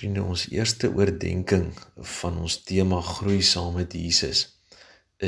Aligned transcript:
Vriende, 0.00 0.22
ons 0.24 0.46
eerste 0.48 0.88
oordeenking 0.96 1.74
van 2.16 2.38
ons 2.40 2.54
tema 2.64 3.02
groei 3.04 3.42
saam 3.44 3.74
met 3.76 3.92
Jesus 3.92 4.38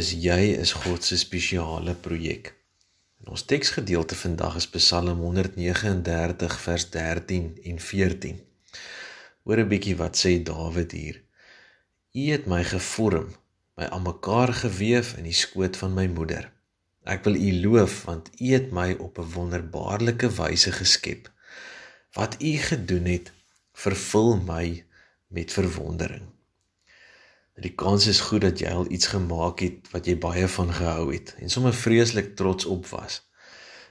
is 0.01 0.15
jy 0.17 0.55
is 0.63 0.71
God 0.73 1.05
se 1.05 1.19
spesiale 1.21 1.93
projek. 2.07 2.49
En 3.21 3.35
ons 3.35 3.45
teksgedeelte 3.51 4.17
vandag 4.17 4.57
is 4.63 4.67
Psalm 4.73 5.21
139 5.21 6.57
vers 6.63 6.87
13 6.95 7.51
en 7.73 7.83
14. 7.89 8.39
Hoor 9.45 9.61
'n 9.61 9.69
bietjie 9.75 9.99
wat 10.01 10.17
sê 10.23 10.33
Dawid 10.41 10.97
hier. 10.97 11.21
U 12.17 12.25
het 12.31 12.49
my 12.55 12.63
gevorm, 12.65 13.29
my 13.77 13.91
aan 13.93 14.09
mekaar 14.09 14.55
gewewe 14.63 15.19
in 15.19 15.29
die 15.29 15.37
skoot 15.43 15.77
van 15.77 15.93
my 16.01 16.07
moeder. 16.07 16.49
Ek 17.05 17.29
wil 17.29 17.37
U 17.37 17.53
loof 17.67 18.05
want 18.09 18.33
U 18.41 18.49
het 18.57 18.73
my 18.73 18.97
op 18.97 19.19
'n 19.19 19.33
wonderbaarlike 19.37 20.33
wyse 20.41 20.73
geskep. 20.73 21.29
Wat 22.17 22.41
U 22.41 22.57
gedoen 22.57 23.05
het, 23.05 23.33
vervul 23.73 24.37
my 24.37 24.85
met 25.29 25.53
verwondering. 25.53 26.29
Die 27.63 27.75
kans 27.75 28.07
is 28.07 28.21
goed 28.21 28.41
dat 28.41 28.59
jy 28.59 28.71
al 28.73 28.89
iets 28.91 29.07
gemaak 29.13 29.61
het 29.61 29.91
wat 29.93 30.07
jy 30.09 30.17
baie 30.19 30.49
van 30.49 30.73
gehou 30.73 31.13
het 31.13 31.35
en 31.39 31.53
sommer 31.53 31.75
vreeslik 31.77 32.35
trots 32.37 32.65
op 32.65 32.87
was. 32.91 33.21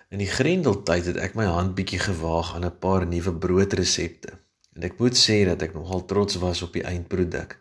In 0.09 0.19
die 0.19 0.27
Grendeltyd 0.27 1.05
het 1.05 1.19
ek 1.21 1.37
my 1.39 1.45
hand 1.45 1.75
bietjie 1.77 2.01
gewaag 2.01 2.55
aan 2.55 2.65
'n 2.65 2.79
paar 2.83 3.05
nuwe 3.07 3.33
broodresepte 3.33 4.33
en 4.75 4.83
ek 4.83 4.97
moet 4.99 5.15
sê 5.15 5.45
dat 5.45 5.61
ek 5.61 5.73
nogal 5.73 6.05
trots 6.05 6.35
was 6.35 6.61
op 6.61 6.73
die 6.73 6.83
eindproduk 6.83 7.59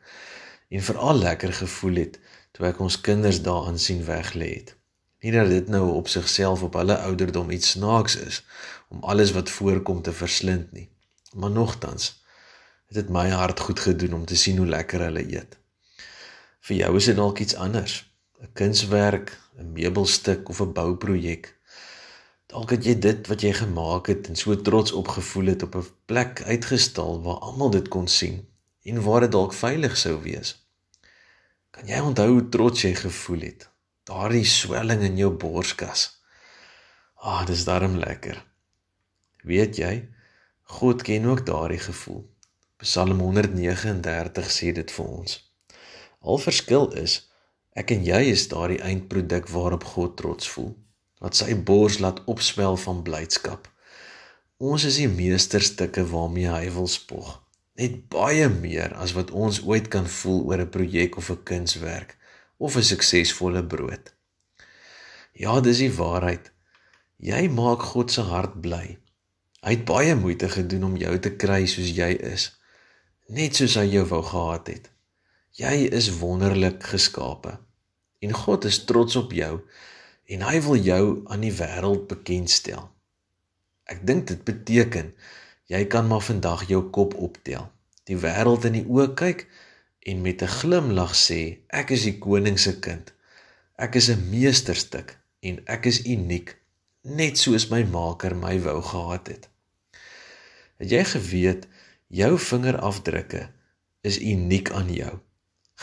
en 0.69 0.83
veral 0.83 1.19
lekker 1.19 1.53
gevoel 1.53 1.95
het 1.95 2.19
toe 2.53 2.67
ek 2.67 2.81
ons 2.81 3.01
kinders 3.01 3.43
daaraan 3.43 3.79
sien 3.79 4.05
weglê 4.05 4.51
het. 4.55 4.77
Nie 5.21 5.33
dat 5.33 5.49
dit 5.49 5.69
nou 5.69 5.91
op 5.95 6.09
sigself 6.09 6.63
op 6.63 6.75
hulle 6.75 6.97
ouderdom 6.99 7.51
iets 7.51 7.71
snaaks 7.71 8.17
is 8.17 8.45
om 8.89 9.03
alles 9.03 9.33
wat 9.33 9.51
voorkom 9.51 10.03
te 10.03 10.13
verslind 10.13 10.73
nie. 10.73 10.90
Maar 11.35 11.51
nogtans 11.51 12.25
het 12.87 12.95
dit 12.95 13.09
my 13.09 13.29
hart 13.31 13.61
goed 13.61 13.81
gedoen 13.81 14.15
om 14.15 14.25
te 14.25 14.37
sien 14.37 14.57
hoe 14.57 14.67
lekker 14.67 15.01
hulle 15.01 15.23
eet. 15.23 15.59
Vir 16.61 16.77
jou 16.77 16.97
is 16.97 17.07
dit 17.11 17.17
dalk 17.17 17.39
iets 17.39 17.55
anders, 17.55 17.95
'n 18.43 18.53
kunswerk, 18.53 19.39
'n 19.59 19.73
meubelstuk 19.73 20.49
of 20.49 20.61
'n 20.61 20.73
bouprojek. 20.73 21.57
Dalk 22.47 22.71
het 22.71 22.85
jy 22.85 22.99
dit 22.99 23.27
wat 23.27 23.41
jy 23.41 23.53
gemaak 23.53 24.07
het 24.07 24.29
en 24.29 24.37
so 24.37 24.57
trots 24.57 24.93
opgevoel 24.93 25.47
het 25.55 25.63
op 25.63 25.77
'n 25.77 25.87
plek 26.05 26.43
uitgestal 26.43 27.23
waar 27.23 27.39
almal 27.39 27.71
dit 27.71 27.89
kon 27.89 28.09
sien 28.09 28.49
en 28.83 29.03
waar 29.03 29.21
dit 29.21 29.33
dalk 29.33 29.53
veilig 29.53 29.97
sou 29.97 30.23
wees. 30.23 30.57
Kan 31.71 31.87
jy 31.87 32.01
onthou 32.01 32.29
hoe 32.31 32.49
trots 32.49 32.83
jy 32.83 32.95
gevoel 32.95 33.41
het? 33.41 33.71
Daardie 34.05 34.45
swelling 34.45 35.03
in 35.03 35.17
jou 35.17 35.31
borskas. 35.31 36.21
Ah, 37.15 37.47
dis 37.47 37.65
darm 37.65 37.97
lekker. 37.97 38.47
Weet 39.43 39.77
jy, 39.77 40.09
God 40.71 41.03
ken 41.03 41.27
ook 41.27 41.47
daardie 41.47 41.79
gevoel. 41.83 42.23
Psalm 42.77 43.19
139 43.21 44.51
sê 44.55 44.71
dit 44.73 44.93
vir 44.97 45.07
ons. 45.07 45.33
Al 46.23 46.39
verskil 46.39 46.87
is 47.01 47.17
ek 47.81 47.91
en 47.97 48.07
jy 48.07 48.21
is 48.31 48.47
daardie 48.53 48.79
eindproduk 48.87 49.51
waarop 49.51 49.85
God 49.95 50.15
trots 50.21 50.49
voel, 50.53 50.71
wat 51.19 51.37
sy 51.41 51.57
bors 51.71 51.99
laat 51.99 52.23
opswel 52.31 52.79
van 52.85 53.03
blydskap. 53.03 53.67
Ons 54.63 54.87
is 54.87 55.01
die 55.03 55.11
meesterstukke 55.11 56.07
waarmee 56.15 56.49
hy 56.55 56.71
wil 56.79 56.89
spog. 56.95 57.35
Net 57.81 58.07
baie 58.15 58.47
meer 58.55 58.95
as 59.03 59.17
wat 59.19 59.35
ons 59.35 59.61
ooit 59.67 59.91
kan 59.91 60.07
voel 60.21 60.41
oor 60.53 60.63
'n 60.63 60.73
projek 60.79 61.19
of 61.19 61.35
'n 61.35 61.45
kunswerk 61.51 62.17
of 62.59 62.77
'n 62.77 62.89
suksesvolle 62.93 63.67
brood. 63.67 64.15
Ja, 65.35 65.61
dis 65.61 65.79
die 65.79 65.93
waarheid. 65.93 66.53
Jy 67.19 67.49
maak 67.49 67.83
God 67.83 68.11
se 68.11 68.23
hart 68.23 68.61
bly 68.63 69.01
Hy 69.61 69.75
het 69.77 69.83
baie 69.85 70.15
moeite 70.17 70.49
gedoen 70.49 70.87
om 70.87 70.95
jou 70.97 71.19
te 71.21 71.35
kry 71.37 71.67
soos 71.69 71.91
jy 71.93 72.15
is, 72.25 72.47
net 73.29 73.59
soos 73.59 73.75
hy 73.77 73.91
jou 73.93 74.07
wou 74.09 74.23
gehad 74.25 74.71
het. 74.73 74.87
Jy 75.61 75.91
is 75.99 76.09
wonderlik 76.17 76.81
geskape 76.89 77.59
en 78.25 78.33
God 78.33 78.65
is 78.71 78.79
trots 78.89 79.19
op 79.21 79.35
jou 79.37 79.59
en 80.33 80.47
hy 80.47 80.55
wil 80.65 80.81
jou 80.81 81.05
aan 81.29 81.45
die 81.45 81.53
wêreld 81.53 82.07
bekendstel. 82.09 82.87
Ek 83.85 84.01
dink 84.09 84.31
dit 84.31 84.41
beteken 84.49 85.13
jy 85.69 85.83
kan 85.93 86.09
maar 86.09 86.25
vandag 86.25 86.65
jou 86.71 86.81
kop 86.97 87.19
optel, 87.21 87.69
die 88.09 88.17
wêreld 88.17 88.65
in 88.65 88.79
die 88.79 88.87
oë 88.89 89.11
kyk 89.21 89.45
en 90.09 90.25
met 90.25 90.41
'n 90.43 90.55
glimlag 90.57 91.13
sê 91.13 91.61
ek 91.69 91.93
is 91.99 92.09
die 92.09 92.17
koning 92.17 92.57
se 92.59 92.81
kind. 92.81 93.13
Ek 93.77 93.95
is 94.01 94.09
'n 94.09 94.31
meesterstuk 94.31 95.19
en 95.43 95.61
ek 95.67 95.85
is 95.87 96.01
uniek 96.07 96.57
net 97.05 97.37
soos 97.37 97.69
my 97.69 97.85
maker 97.85 98.35
my 98.35 98.57
wou 98.65 98.81
gehad 98.81 99.29
het. 99.29 99.50
Het 100.81 100.95
jy 100.95 101.03
geweet 101.05 101.67
jou 102.09 102.31
vingerafdrukke 102.41 103.43
is 104.01 104.17
uniek 104.25 104.71
aan 104.73 104.89
jou? 104.93 105.19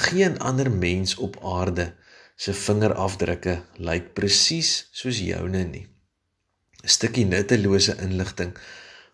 Geen 0.08 0.40
ander 0.42 0.72
mens 0.72 1.16
op 1.22 1.38
aarde 1.46 1.92
se 2.38 2.54
vingerafdrukke 2.54 3.60
lyk 3.78 4.14
presies 4.18 4.90
soos 4.92 5.22
joune 5.22 5.64
nie. 5.70 5.86
'n 6.82 6.90
Stukkie 6.96 7.26
nuttelose 7.26 7.98
inligting, 8.02 8.58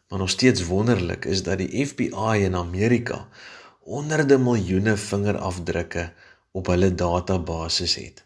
maar 0.07 0.19
nog 0.19 0.29
steeds 0.29 0.63
wonderlik 0.63 1.25
is 1.25 1.43
dat 1.43 1.57
die 1.57 1.85
FBI 1.85 2.47
in 2.47 2.55
Amerika 2.55 3.27
honderde 3.79 4.37
miljoene 4.37 4.97
vingerafdrukke 4.97 6.13
op 6.51 6.67
hulle 6.67 6.95
database 6.95 7.87
het. 7.99 8.23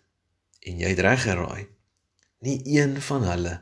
En 0.59 0.77
jy 0.77 0.93
het 0.93 0.99
reg 0.99 1.21
geraai. 1.21 1.67
Nie 2.39 2.61
een 2.65 3.01
van 3.01 3.23
hulle 3.23 3.61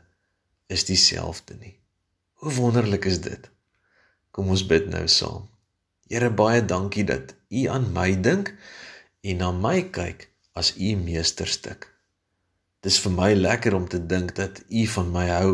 is 0.68 0.86
dieselfde 0.86 1.56
nie. 1.60 1.78
Hoe 2.34 2.52
wonderlik 2.54 3.06
is 3.06 3.22
dit? 3.22 3.55
Kom 4.36 4.50
ons 4.52 4.66
bid 4.68 4.90
nou 4.92 5.06
saam. 5.08 5.46
Here 6.12 6.28
baie 6.28 6.60
dankie 6.60 7.06
dat 7.08 7.32
U 7.48 7.62
aan 7.72 7.86
my 7.96 8.10
dink 8.20 8.52
en 9.24 9.38
na 9.40 9.52
my 9.56 9.78
kyk 9.96 10.28
as 10.60 10.74
U 10.76 10.90
meesterstuk. 11.00 11.88
Dis 12.84 12.98
vir 13.00 13.14
my 13.16 13.30
lekker 13.34 13.78
om 13.78 13.88
te 13.88 14.02
dink 14.04 14.34
dat 14.36 14.60
U 14.68 14.82
van 14.96 15.14
my 15.14 15.30
hou 15.32 15.54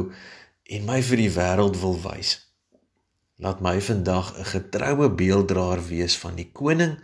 en 0.65 0.87
my 0.87 0.97
vir 1.05 1.21
die 1.21 1.33
wêreld 1.35 1.77
wil 1.83 1.99
wys. 2.03 2.39
Laat 3.41 3.61
my 3.61 3.77
vandag 3.81 4.33
'n 4.37 4.49
getroue 4.53 5.09
beelddraer 5.21 5.81
wees 5.87 6.17
van 6.23 6.35
die 6.35 6.49
koning 6.49 6.97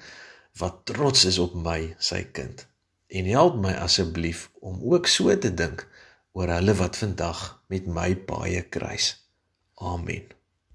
wat 0.60 0.86
trots 0.90 1.26
is 1.26 1.38
op 1.38 1.54
my, 1.54 1.96
sy 2.00 2.24
kind. 2.24 2.66
En 3.08 3.26
help 3.26 3.62
my 3.62 3.74
asseblief 3.74 4.50
om 4.60 4.82
ook 4.82 5.08
so 5.08 5.38
te 5.38 5.54
dink 5.54 5.86
oor 6.34 6.50
hulle 6.58 6.74
wat 6.74 6.98
vandag 6.98 7.62
met 7.70 7.86
my 7.88 8.10
baie 8.26 8.62
kruis. 8.62 9.14
Amen. 9.76 10.37